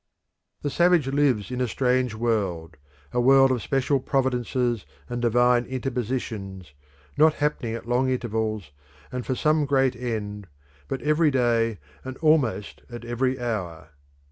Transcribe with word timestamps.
The 0.63 0.71
savage 0.71 1.07
lives 1.07 1.51
in 1.51 1.61
a 1.61 1.67
strange 1.67 2.15
world, 2.15 2.75
a 3.11 3.21
world 3.21 3.51
of 3.51 3.61
special 3.61 3.99
providences 3.99 4.83
and 5.07 5.21
divine 5.21 5.63
interpositions, 5.65 6.73
not 7.17 7.35
happening 7.35 7.75
at 7.75 7.87
long 7.87 8.09
intervals 8.09 8.71
and 9.11 9.23
for 9.23 9.35
some 9.35 9.65
great 9.65 9.95
end, 9.95 10.47
but 10.87 11.03
every 11.03 11.29
day 11.29 11.77
and 12.03 12.17
almost 12.17 12.81
at 12.91 13.05
every 13.05 13.39
hour. 13.39 13.89